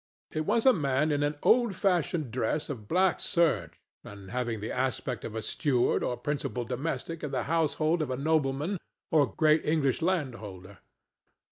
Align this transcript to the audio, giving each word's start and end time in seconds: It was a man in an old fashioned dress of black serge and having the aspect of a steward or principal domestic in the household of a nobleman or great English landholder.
It 0.31 0.47
was 0.47 0.65
a 0.65 0.73
man 0.73 1.11
in 1.11 1.21
an 1.21 1.35
old 1.43 1.75
fashioned 1.75 2.31
dress 2.31 2.71
of 2.71 2.87
black 2.87 3.19
serge 3.19 3.73
and 4.03 4.31
having 4.31 4.59
the 4.59 4.71
aspect 4.71 5.23
of 5.23 5.35
a 5.35 5.43
steward 5.43 6.01
or 6.01 6.17
principal 6.17 6.65
domestic 6.65 7.23
in 7.23 7.29
the 7.29 7.43
household 7.43 8.01
of 8.01 8.09
a 8.09 8.17
nobleman 8.17 8.79
or 9.11 9.27
great 9.31 9.63
English 9.63 10.01
landholder. 10.01 10.79